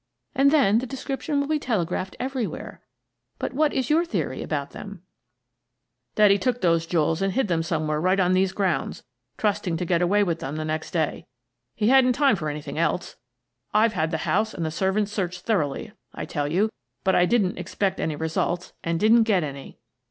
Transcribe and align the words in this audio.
And 0.33 0.49
then 0.49 0.79
the 0.79 0.87
description 0.87 1.39
will 1.39 1.47
be 1.47 1.59
telegraphed 1.59 2.15
every 2.19 2.47
where. 2.47 2.81
But 3.37 3.53
what 3.53 3.71
is 3.71 3.91
your 3.91 4.03
theory 4.03 4.41
about 4.41 4.71
them?"" 4.71 5.03
That 6.15 6.31
he 6.31 6.39
took 6.39 6.61
those 6.61 6.87
jewels 6.87 7.21
and 7.21 7.33
hid 7.33 7.47
them 7.49 7.61
some 7.61 7.87
where 7.87 8.01
right 8.01 8.19
on 8.19 8.33
these 8.33 8.51
grounds, 8.51 9.03
trusting 9.37 9.77
to 9.77 9.85
get 9.85 10.01
away 10.01 10.23
with 10.23 10.39
them 10.39 10.55
the 10.55 10.65
next 10.65 10.89
day. 10.89 11.27
He 11.75 11.89
hadn't 11.89 12.13
time 12.13 12.35
for 12.35 12.49
any 12.49 12.63
thing 12.63 12.79
else. 12.79 13.15
I've 13.75 13.93
had 13.93 14.09
the 14.09 14.17
house 14.25 14.55
and 14.55 14.65
the 14.65 14.71
servants 14.71 15.11
searched 15.11 15.41
thoroughly, 15.41 15.91
I 16.15 16.25
tell 16.25 16.51
you, 16.51 16.71
but 17.03 17.13
I 17.13 17.27
didn't 17.27 17.59
expect 17.59 17.99
any 17.99 18.15
results, 18.15 18.73
and 18.83 18.99
didn't 18.99 19.25
get 19.25 19.43
any." 19.43 19.77